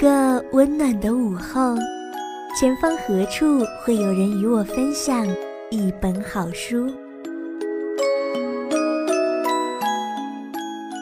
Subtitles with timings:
[0.00, 1.76] 个温暖的午后，
[2.58, 5.28] 前方何处会有人与我分享
[5.70, 6.90] 一本好书？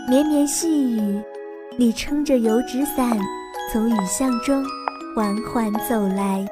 [0.09, 1.23] 绵绵细雨，
[1.77, 3.17] 你撑着油纸伞，
[3.73, 4.65] 从雨巷中
[5.15, 6.45] 缓缓走来，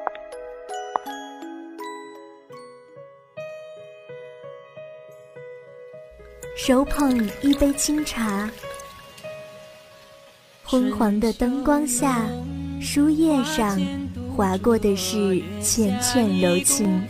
[6.55, 8.49] 手捧一杯清茶。
[10.69, 12.25] 昏黄的灯光下，
[12.81, 13.79] 书页上
[14.35, 17.01] 划过的是缱绻柔情。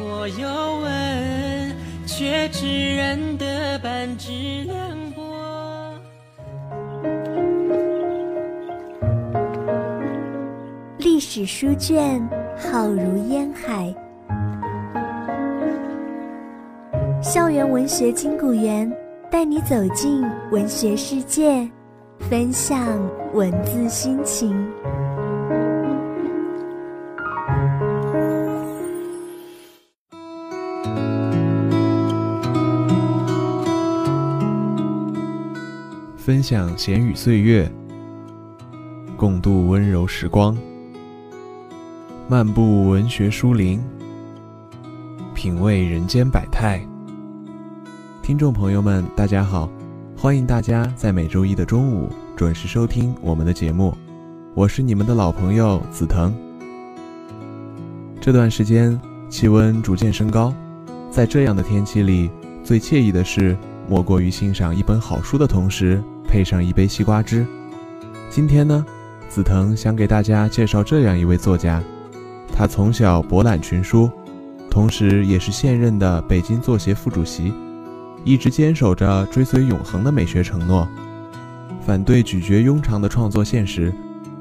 [0.00, 0.48] 我有
[0.80, 1.76] 问，
[2.08, 4.76] 却只认得半枝凉
[5.14, 5.22] 薄。
[10.98, 12.20] 历史书卷
[12.58, 13.94] 浩如烟海，
[17.22, 18.92] 校园文学金谷园
[19.30, 20.20] 带你走进
[20.50, 21.70] 文学世界。
[22.18, 22.98] 分享
[23.34, 24.52] 文字心情，
[36.16, 37.70] 分享闲语岁月，
[39.16, 40.56] 共度温柔时光，
[42.28, 43.80] 漫步文学书林，
[45.32, 46.84] 品味人间百态。
[48.20, 49.70] 听众朋友们，大家好。
[50.18, 53.94] 欢迎大家在每周一的中午准时收听我们的节目，
[54.54, 56.34] 我是你们的老朋友紫藤。
[58.18, 60.54] 这段时间气温逐渐升高，
[61.10, 62.30] 在这样的天气里，
[62.64, 63.54] 最惬意的事
[63.86, 67.46] 莫过于欣赏一本好书的同时，配上一杯西瓜汁。
[68.30, 68.84] 今天呢，
[69.28, 71.82] 紫藤想给大家介绍这样一位作家，
[72.50, 74.10] 他从小博览群书，
[74.70, 77.52] 同时也是现任的北京作协副主席。
[78.26, 80.86] 一直坚守着追随永恒的美学承诺，
[81.80, 83.94] 反对咀嚼庸常的创作现实，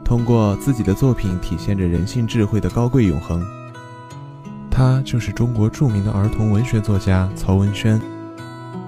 [0.04, 3.46] 通过自己的作品体现着人性智慧的高贵永恒。
[4.72, 8.02] 他就是中国著名的儿童文学作家曹文轩。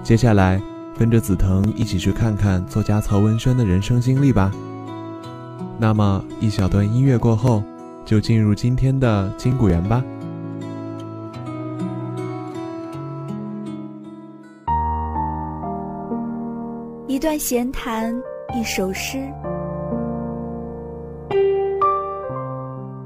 [0.02, 0.60] 接下来，
[0.98, 4.50] 跟着紫藤一起去看看作家曹文轩的人生经历吧。
[5.78, 7.62] 那么，一小段音乐过后，
[8.04, 10.02] 就进入今天的金谷园吧。
[17.18, 18.14] 一段闲谈，
[18.54, 19.18] 一首诗，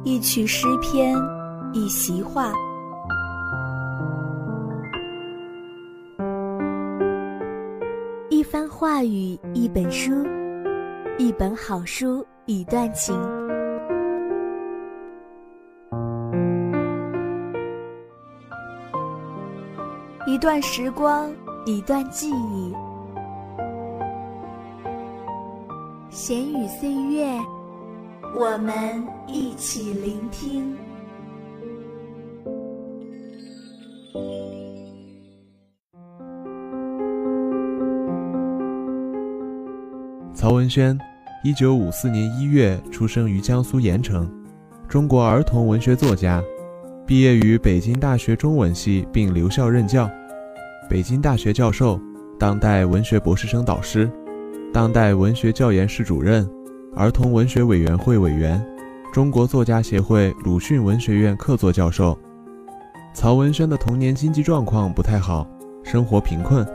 [0.04, 1.16] 一曲诗篇，
[1.72, 2.52] 一席话，
[8.28, 10.12] 一番话语，一本书，
[11.16, 13.18] 一本好书，一段情，
[20.26, 21.32] 一段时光，
[21.64, 22.74] 一段记忆。
[26.24, 27.26] 闲语岁月，
[28.38, 30.72] 我们一起聆听。
[40.32, 40.96] 曹文轩，
[41.42, 44.32] 一九五四年一月出生于江苏盐城，
[44.88, 46.40] 中国儿童文学作家，
[47.04, 50.08] 毕业于北京大学中文系并留校任教，
[50.88, 52.00] 北京大学教授，
[52.38, 54.08] 当代文学博士生导师。
[54.72, 56.48] 当代文学教研室主任，
[56.96, 58.64] 儿童文学委员会委员，
[59.12, 62.18] 中国作家协会鲁迅文学院客座教授。
[63.12, 65.46] 曹文轩的童年经济状况不太好，
[65.84, 66.66] 生活贫困，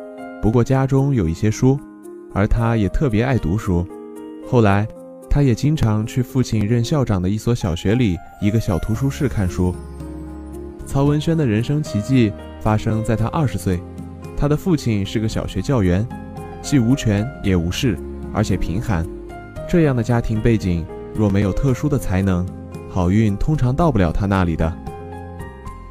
[0.44, 1.75] 不过家中有一些书，
[2.36, 3.84] 而他也特别爱读书。
[4.47, 4.88] 后来，
[5.28, 9.74] 他也经常去父亲任校长的一所小学里一个小图书室看书。
[10.86, 13.80] 曹文轩的人生奇迹发生在他二十岁，
[14.38, 16.07] 他的父亲是个小学教员。
[16.68, 17.98] 既无权也无势，
[18.34, 19.08] 而且贫寒，
[19.70, 20.86] 这样的家庭背景，
[21.16, 22.46] 若没有特殊的才能，
[22.90, 24.70] 好运通常到不了他那里的。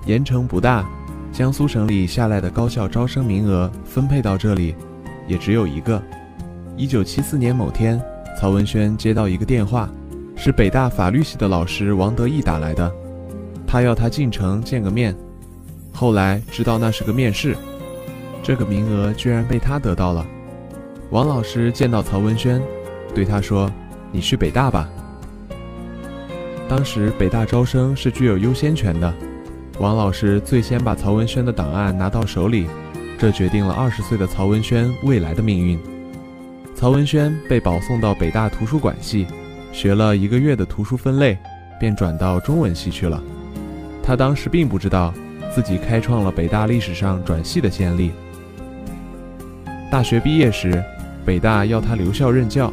[0.04, 0.86] 盐城不大，
[1.32, 4.74] 江苏省里下来的高校招生名额分配到这里，
[5.26, 6.02] 也只有一个。
[6.76, 7.98] 一九七四年某天，
[8.38, 9.88] 曹文轩接到一个电话，
[10.36, 12.92] 是北大法律系的老师王德义打来的，
[13.66, 15.16] 他要他进城见个面。
[15.90, 17.56] 后来知道那是个面试，
[18.42, 20.26] 这个名额居然被他得到了。
[21.10, 22.60] 王老师见到曹文轩，
[23.14, 23.70] 对他说
[24.10, 24.88] ：“你去北大吧。”
[26.68, 29.14] 当时北大招生是具有优先权的，
[29.78, 32.66] 王老师最先把曹文轩的档案拿到手里，
[33.16, 35.78] 这决定了二十岁的曹文轩未来的命运。
[36.74, 39.28] 曹文轩被保送到北大图书馆系，
[39.72, 41.38] 学了一个月的图书分类，
[41.78, 43.22] 便转到中文系去了。
[44.02, 45.14] 他当时并不知道，
[45.54, 48.10] 自己开创了北大历史上转系的先例。
[49.88, 50.82] 大学毕业时。
[51.26, 52.72] 北大要他留校任教，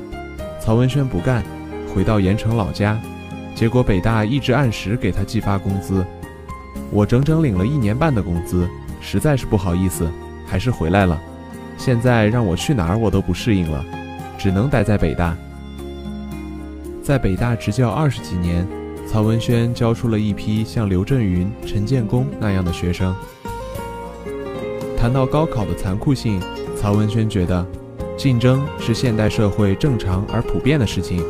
[0.62, 1.44] 曹文轩不干，
[1.92, 3.02] 回到盐城老家，
[3.56, 6.06] 结果北大一直按时给他寄发工资，
[6.92, 8.70] 我整整领了一年半的工资，
[9.02, 10.08] 实在是不好意思，
[10.46, 11.20] 还是回来了。
[11.80, 13.84] 现在让我去哪儿我都不适应了，
[14.38, 15.36] 只能待在北大。
[17.02, 18.68] 在北大执教二十几年，
[19.08, 23.16] 曹文轩教出了一批像刘震云、陈建功那样的学生。
[24.96, 26.40] 谈到高考的残酷性，
[26.78, 27.66] 曹文轩觉得，
[28.18, 31.24] 竞争是现代社会正常而普遍的事情。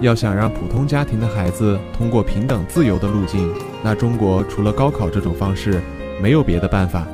[0.00, 5.82] 要想让普通家庭的孩子通过平等自由的路径，那中国除了高考这种方式，
[6.22, 7.06] 没有别的办法。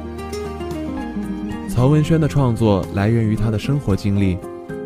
[1.68, 4.38] 曹文轩的创作来源于他的生活经历，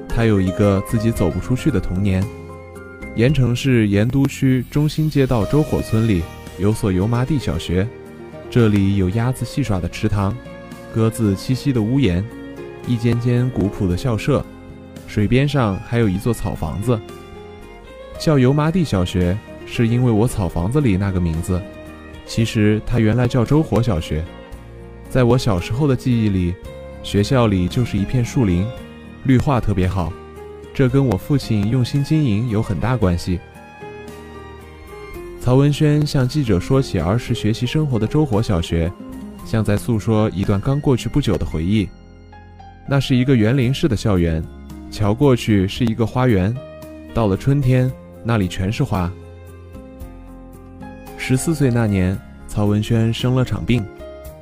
[0.08, 2.24] 他有一个自己走不出去的童年。
[3.16, 6.22] 盐城市盐都区中心街道周火村里
[6.58, 7.86] 有所油麻地小学，
[8.48, 10.34] 这里有鸭子戏耍的池塘。
[10.94, 12.24] 鸽子栖息的屋檐，
[12.90, 14.44] 一间间古朴的校舍，
[15.06, 16.98] 水边上还有一座草房子。
[18.19, 21.62] 叫油麻地小学，是因为我草房子里那个名字。
[22.26, 24.25] 其实它原来叫周火小学。
[25.08, 26.52] 在我小时候的记忆里，
[27.04, 28.66] 学校里就是一片树林，
[29.22, 30.12] 绿化特别好。
[30.75, 33.38] 这跟我父亲用心经营有很大关系。
[35.40, 38.90] 曹文轩向记者说起儿时学习生活的周火小学。
[39.46, 41.88] 像在诉说一段刚过去不久的回忆。
[42.90, 44.42] 那是一个园林式的校园，
[44.90, 46.52] 桥过去是一个花园。
[47.14, 47.88] 到了春天，
[48.25, 49.08] 那里全是花。
[51.16, 53.87] 十四岁那年，曹文轩生了场病，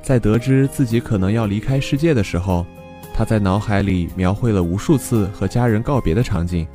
[0.01, 2.65] 在得知自己可能要离开世界的时候，
[3.13, 6.65] 他在脑海里描绘了无数次和家人告别的场景。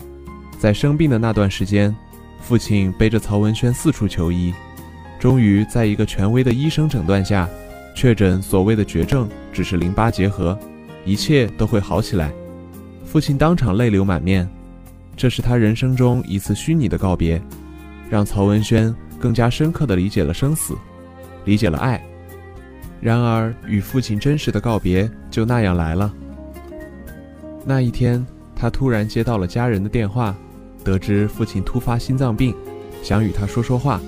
[0.56, 1.92] 在生病的那段时间，
[2.40, 4.54] 父亲背着曹文轩四处求医，
[5.18, 7.48] 终于在一个权威的医生诊断下。
[7.96, 10.56] 确诊所谓的绝症只是淋巴结核，
[11.04, 12.32] 一切都会好起来。
[13.04, 14.48] 父亲当场泪流满面，
[15.16, 17.40] 这是他人生中一次虚拟的告别，
[18.10, 20.74] 让曹文轩更加深刻地理解了生死，
[21.44, 22.02] 理解了爱。
[23.00, 26.12] 然而，与父亲真实的告别就那样来了。
[27.64, 28.24] 那一天，
[28.56, 30.34] 他突然接到了家人的电话，
[30.82, 32.54] 得知父亲突发心脏病，
[33.02, 34.00] 想与他说说话。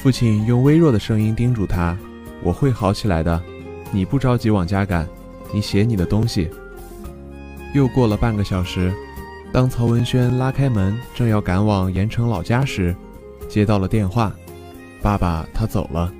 [0.00, 1.96] 父亲用微弱的声音叮嘱他。
[2.42, 3.42] 我会好起来的，
[3.90, 5.08] 你不着急往家赶，
[5.54, 6.50] 你写你的东西。
[7.72, 8.92] 又过了半个小时，
[9.52, 12.94] 当曹文轩拉开门，正要赶往盐城老家时，
[13.48, 14.34] 接到了电话，
[15.00, 16.12] 爸爸他走了。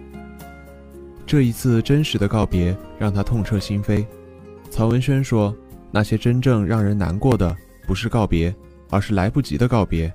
[1.26, 4.06] 这一次真实的告别让他痛彻心扉。
[4.70, 5.52] 曹文轩说，
[5.90, 7.56] 那些真正让人难过的
[7.86, 8.54] 不是告别，
[8.90, 10.12] 而是来不及的告别。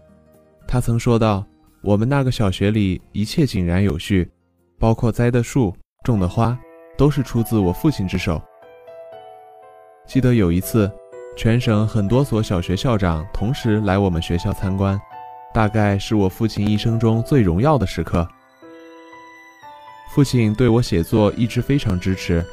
[0.68, 1.46] 他曾说道
[1.84, 4.30] ：“我们那个小学里一切井然有序，
[4.78, 5.76] 包括栽的树。”
[6.06, 6.58] 种的花
[6.98, 8.42] 都是出自我父亲之手。
[10.10, 10.92] 记得有一次，
[11.38, 15.00] 全省很多所小学校长同时来我们学校参观，
[15.54, 18.28] 大概是我父亲一生中最荣耀的时刻。
[20.10, 22.44] 父亲对我写作一直非常支持，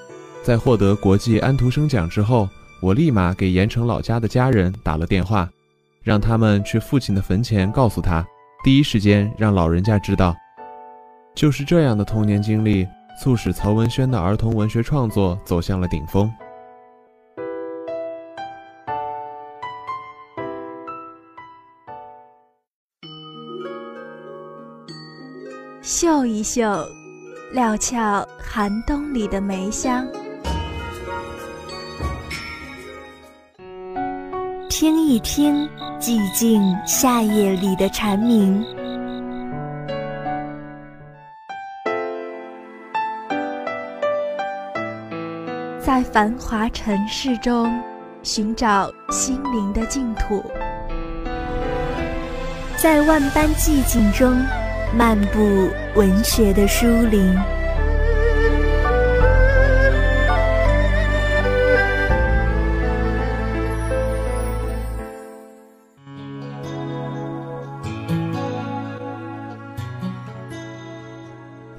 [0.43, 2.47] 在获得国际安徒生奖之后，
[2.82, 5.49] 我立马给盐城老家的家人打了电话，
[6.03, 8.23] 让他们去父亲的坟前告诉他，
[8.62, 10.37] 第一时间让老人家知道。
[11.35, 12.87] 就是这样的童年经历。
[13.19, 16.31] 促使曹文轩的儿童文学创作走向了顶峰。
[25.88, 26.84] 嗅一嗅，
[27.52, 30.05] 料峭寒冬里的梅香；
[34.69, 35.69] 听一听，
[36.00, 38.64] 寂静夏夜里的蝉鸣。
[45.81, 47.72] 在繁华尘世中
[48.24, 50.43] 寻找心灵的净土，
[52.76, 54.36] 在万般寂静中
[54.94, 57.34] 漫步文学的书林。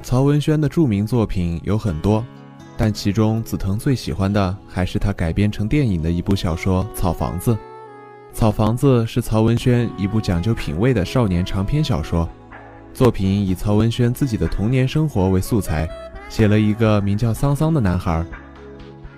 [0.03, 2.23] 曹文轩的著名作品有很多。
[2.79, 7.53] 但其中，紫藤最喜欢的还是他改编成电影的一部小说《草房子》。
[8.31, 12.29] 《草房子》是曹文轩一部讲究品味的少年长篇小说。
[12.97, 15.87] 作品以曹文轩自己的童年生活为素材，
[16.29, 18.25] 写了一个名叫桑桑的男孩，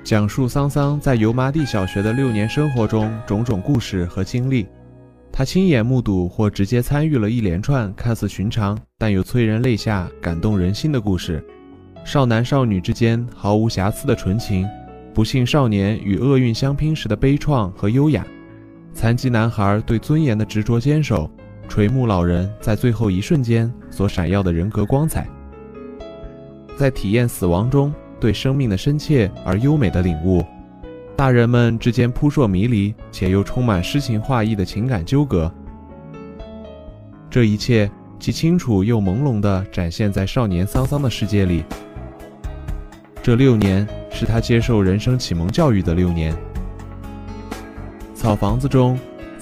[0.03, 4.67] 讲述桑桑在油麻地小学的六年生活中种种故事和经历。
[5.31, 11.41] 他亲眼目睹或直接参与了一连串看似寻常但又催人泪下、感动人心的故事。
[12.03, 14.67] 少男少女之间毫无瑕疵的纯情，
[15.13, 18.27] 不幸少年与厄运相拼时的悲怆和优雅，
[18.93, 21.31] 残疾男孩对尊严的执着坚守，
[21.69, 25.29] 垂暮老人在最后一瞬间所闪耀的人格光彩，
[26.75, 30.43] 在体验死亡中对生命的深切而优美的领悟，
[31.15, 35.49] 大人们之间扑朔迷离且又充满诗情画意的情感纠葛，
[37.29, 41.63] 这一切既清楚又朦胧地展现在少年桑桑的世界里。
[43.21, 46.35] 这六年是他接受人生启蒙教育的六年。
[48.15, 48.99] 草房子中。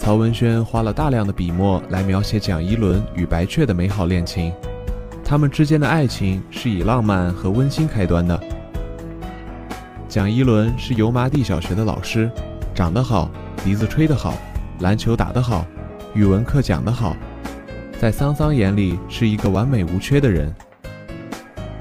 [0.07, 4.53] 曹文轩花了大量的笔墨来描写蒋一伦与白雀的美好恋情，
[5.21, 8.41] 他们之间的爱情是以浪漫和温馨开端的。
[10.07, 12.31] 蒋一伦是油麻地小学的老师，
[12.73, 13.29] 长得好，
[13.65, 14.33] 笛子吹得好，
[14.79, 15.65] 篮球打得好，
[16.13, 17.13] 语文课讲得好，
[17.99, 20.55] 在桑桑眼里是一个完美无缺的人。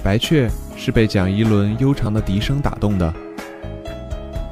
[0.03, 3.15] 白雀是被蒋一伦悠长的笛声打动的，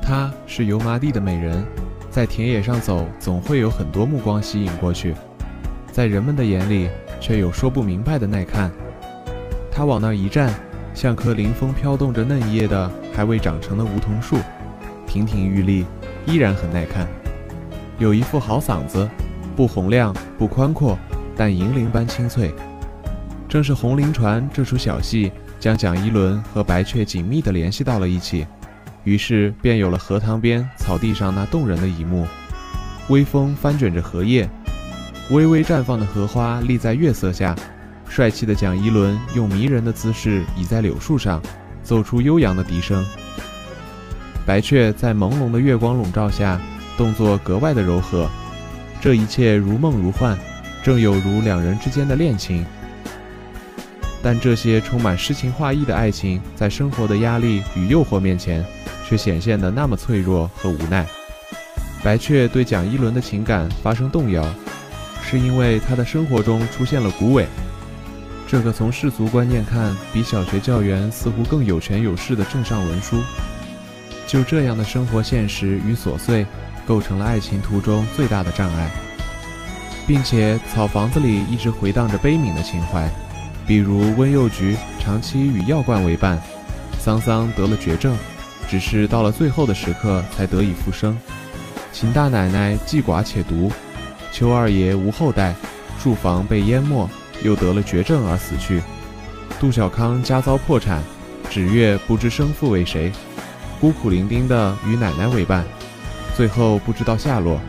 [0.00, 1.66] 她是油麻地的美人。
[2.14, 5.12] 在田野上走，总会有很多目光吸引过去，
[5.90, 6.88] 在人们的眼里，
[7.20, 8.70] 却有说不明白的耐看。
[9.68, 10.54] 他往那一站，
[10.94, 14.36] 像棵临风飘动着嫩叶的还未长成的梧桐树，
[15.08, 15.84] 亭亭玉立，
[16.24, 17.04] 依然很耐看。
[17.98, 19.10] 有一副好嗓子，
[19.56, 20.96] 不洪亮，不宽阔，
[21.36, 22.54] 但银铃般清脆。
[23.48, 28.46] 正是《红菱传》这出小戏，将蒋一伦和白雀紧密地联系到了一起。
[29.04, 32.26] 于是便有了荷塘边草地上那动人的一幕：
[33.08, 34.48] 微风翻卷着荷叶，
[35.30, 37.54] 微微绽放的荷花立在月色下，
[38.08, 41.40] 帅气的蒋一伦用迷人的姿势倚在柳树上，
[41.82, 43.04] 奏出悠扬的笛声。
[44.46, 46.60] 白雀在朦胧的月光笼罩下，
[46.96, 48.28] 动作格外的柔和。
[49.00, 50.38] 这一切如梦如幻，
[50.82, 52.64] 正有如两人之间的恋情。
[54.22, 58.64] 但这些充满诗情画意的爱情，在生活的压力与诱惑面前。
[59.06, 61.06] 却显现的那么脆弱和无奈。
[62.02, 64.44] 白雀对蒋一伦的情感发生动摇，
[65.22, 67.46] 是因为他的生活中出现了古伟，
[68.46, 73.22] 这个从世俗观念看比小学教员似乎更有权有势的镇上文书。
[74.26, 76.46] 就这样的生活现实与琐碎，
[76.86, 78.90] 构成了爱情途中最大的障碍，
[80.06, 83.08] 并且草房子里一直回荡着悲悯的情怀，
[83.66, 86.38] 比如温幼菊长期与药罐为伴，
[86.98, 88.16] 桑桑得了绝症。
[88.68, 91.16] 只是到了最后的时刻才得以复生。
[91.92, 93.70] 秦大奶奶既寡且独，
[94.32, 95.54] 邱二爷无后代，
[96.02, 97.08] 住房被淹没，
[97.42, 98.82] 又得了绝症而死去。
[99.60, 101.02] 杜小康家遭破产，
[101.48, 103.12] 纸月不知生父为谁，
[103.80, 105.64] 孤苦伶仃的与奶奶为伴，
[106.36, 107.60] 最后不知道下落。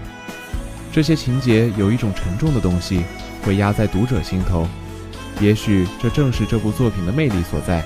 [0.91, 3.03] 这些情节有一种沉重的东西，
[3.43, 4.67] 会压在读者心头。
[5.39, 7.83] 也许这正是这部作品的魅力所在。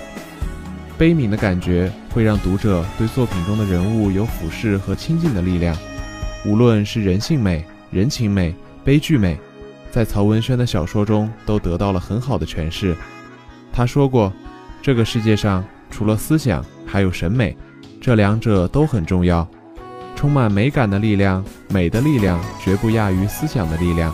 [1.00, 5.74] 悲悯的感觉会让读者对作品中的人物有俯视和亲近的力量，
[6.46, 8.54] 无论是人性美、人情美、
[8.84, 9.40] 悲剧美，
[9.90, 12.94] 在曹文轩的小说中都得到了很好的诠释。
[13.72, 14.34] 他说过，
[14.82, 17.56] 这个世界上除了思想，还有审美，
[18.02, 19.48] 这两者都很重要。
[20.18, 24.14] 充满美感的力量，美的力量绝不亚于思想的力量。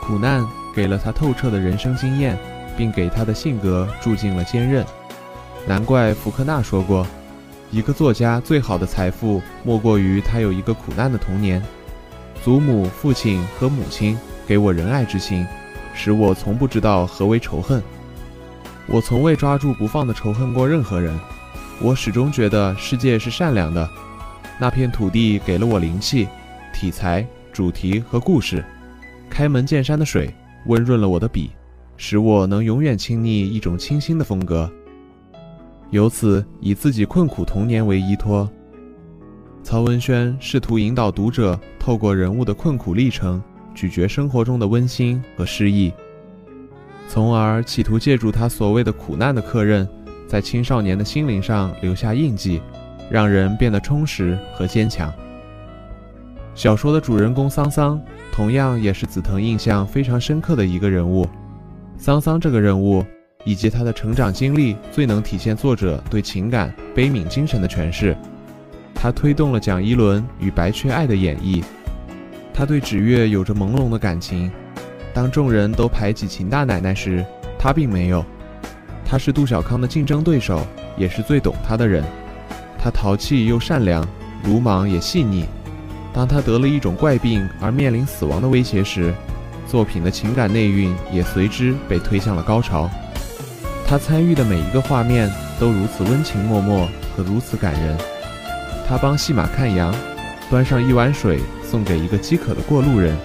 [0.00, 0.42] 苦难
[0.74, 2.38] 给了他透彻的人生经验，
[2.74, 4.82] 并给他的性格注进了坚韧。
[5.68, 7.06] 难怪福克纳说过，
[7.70, 11.62] 一个作家最好的财富莫过于他有一个苦难的童年。
[12.42, 15.46] 祖母、父亲和母亲给我仁爱之心，
[15.92, 17.82] 使我从不知道何为仇恨。
[18.86, 21.14] 我从未抓住不放的仇恨过任何人。
[21.82, 23.86] 我始终觉得世界是善良的。
[24.58, 26.26] 那片土地给了我灵气、
[26.72, 28.64] 题材、主题和故事。
[29.28, 30.34] 开门见山的水
[30.64, 31.50] 温润了我的笔，
[31.98, 34.72] 使我能永远亲昵一种清新的风格。
[35.90, 38.48] 由此以自己困苦童年为依托，
[39.62, 43.42] 曹文轩试图引导读者透过人物的困苦历程，
[43.74, 45.90] 咀嚼生活中的温馨和诗意，
[47.08, 49.88] 从而企图借助他所谓的苦难的刻刃，
[50.26, 52.60] 在青少年的心灵上留下印记，
[53.10, 55.10] 让人变得充实和坚强。
[56.54, 57.98] 小说的主人公桑桑，
[58.30, 61.26] 同样也是紫藤印象非常深刻的一个人物。
[61.96, 63.02] 桑桑这个人物。
[63.48, 68.14] 以及他的成长经历，最能体现作者对情感悲悯精神的诠释。
[68.94, 71.64] 他推动了蒋一伦与白雀爱的演绎。
[72.52, 74.52] 他对纸月有着朦胧的感情。
[75.14, 77.24] 当众人都排挤秦大奶奶时，
[77.58, 78.22] 他并没有。
[79.02, 80.60] 他是杜小康的竞争对手，
[80.98, 82.04] 也是最懂他的人。
[82.78, 84.06] 他淘气又善良，
[84.44, 85.46] 鲁莽也细腻。
[86.12, 89.10] 当他得了一种怪病而面临死亡的威胁时，
[89.66, 92.90] 作品的情感内蕴也随之被推向了高潮。
[93.88, 97.96] 他参与的每一个画面都如此温情脉脉和如此感人。
[98.86, 99.94] 他帮戏马看羊，
[100.50, 103.16] 端上一碗水送给一个饥渴的过路人。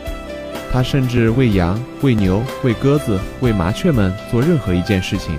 [0.71, 5.35] 他甚至为羊、为牛、为鸽子、为麻雀们做任何一件事情。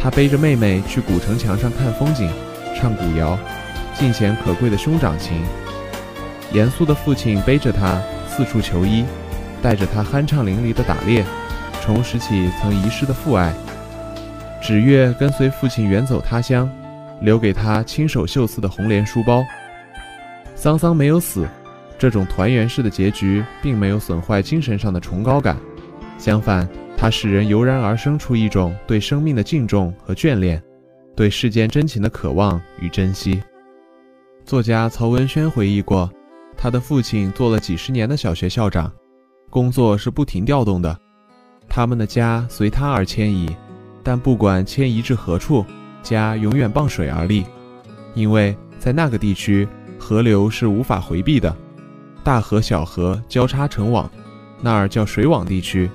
[0.00, 2.30] 他背着妹妹去古城墙上看风景，
[2.74, 3.38] 唱古谣，
[3.94, 5.42] 尽显可贵的兄长情。
[6.50, 9.04] 严肃的父亲背着他四处求医，
[9.60, 11.26] 带着他酣畅淋漓的打猎，
[11.82, 13.52] 重拾起曾遗失的父爱。
[14.60, 16.70] 纸月跟随父亲远走他乡，
[17.22, 19.42] 留给他亲手绣刺的红莲书包。
[20.54, 21.48] 桑桑没有死。
[21.98, 25.54] 这种团圆式的结局并没有损坏精神上的崇高感，
[26.16, 30.62] 相反，它使人油然而生出一种对生命的敬重和眷恋，
[31.14, 33.42] 对世间真情的渴望与珍惜。
[34.46, 36.10] 作家曹文轩回忆过，
[36.56, 38.90] 他的父亲做了几十年的小学校长，
[39.50, 40.98] 工作是不停调动的，
[41.68, 43.54] 他们的家随他而迁移，
[44.02, 45.64] 但不管迁移至何处，
[46.02, 47.44] 家永远傍水而立，
[48.14, 51.54] 因为在那个地区，河流是无法回避的。
[52.22, 54.10] 大河、小河交叉成网，
[54.60, 55.90] 那儿叫水网地区。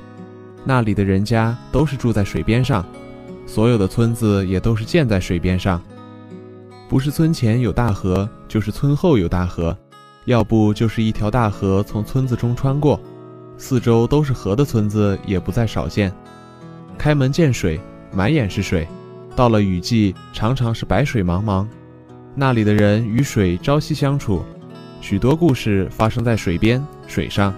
[0.63, 2.83] 那里的人家都是住在水边上，
[3.45, 5.81] 所有的村子也都是建在水边上。
[6.89, 9.77] 不是村前有大河，就是村后有大河，
[10.25, 12.99] 要不就是一条大河从村子中穿过。
[13.57, 16.11] 四周都是河的村子也不再少见。
[16.97, 17.79] 开门见水，
[18.15, 18.87] 满眼是水。
[19.35, 21.67] 到了雨季，常常是白水茫茫。
[22.33, 24.43] 那里的人与水朝夕相处。
[25.01, 27.53] 许多故事发生在水边、水上，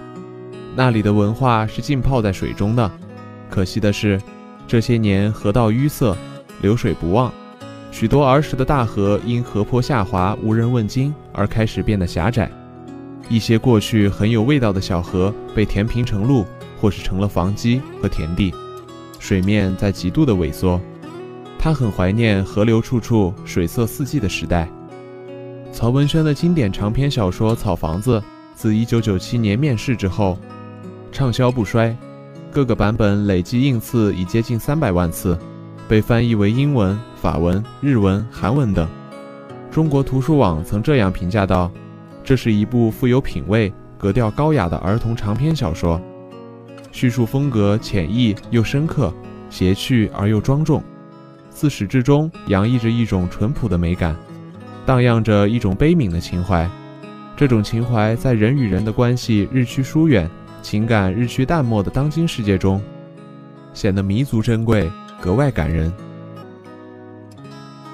[0.76, 2.90] 那里的文化是浸泡在水中的。
[3.48, 4.20] 可惜的是，
[4.66, 6.14] 这些年河道淤塞，
[6.60, 7.32] 流水不旺，
[7.90, 12.50] 许多儿时的大河因河坡下滑、无人问津而开始变得狭窄。
[13.30, 16.44] 一些过去很有味道的小河被填平成路，
[16.80, 18.52] 或是成了房基和田地，
[19.18, 20.80] 水面在极度的萎缩。
[21.58, 24.68] 他很怀念河流处处水色四季的时代。
[25.72, 28.20] 曹文轩的经典长篇小说《草房子》
[28.54, 30.38] 自1997年面世之后，
[31.12, 31.94] 畅销不衰，
[32.50, 35.38] 各个版本累计印次已接近三百万次，
[35.88, 38.88] 被翻译为英文、法文、日文、韩文等。
[39.70, 41.70] 中国图书网曾这样评价道
[42.24, 46.00] ：“这是一部富有品味、格调高雅的儿童长篇小说，
[46.98, 49.14] 叙述风格浅易又深刻，
[49.48, 50.82] 谐趣而又庄重，
[51.48, 54.16] 自始至终洋溢着一种淳朴的美感。”
[54.84, 56.68] 荡漾着一种悲悯的情怀，
[57.36, 60.28] 这种情怀在人与人的关系日趋疏远、
[60.60, 62.82] 情感日趋淡漠的当今世界中，
[63.72, 65.92] 显得弥足珍贵，格外感人。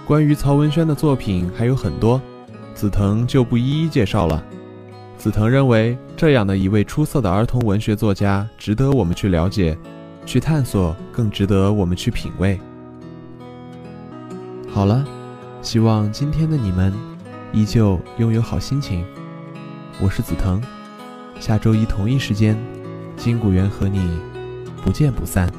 [0.07, 2.19] 关于曹文轩的作品还有很多，
[2.75, 4.43] 紫藤就不一一介绍了。
[5.25, 9.75] 紫藤认为，这样的一位出色的儿童文学作家，值得我们去了解、
[10.27, 12.61] 去探索，更值得我们去品味。
[14.69, 15.03] 好了。
[15.63, 16.93] 希望今天的你们
[17.55, 19.03] 依旧拥有好心情。
[19.99, 20.61] 我是紫藤，
[21.41, 22.55] 下周一同一时间，
[23.17, 24.21] 金谷园和你
[24.85, 25.51] 不见不散。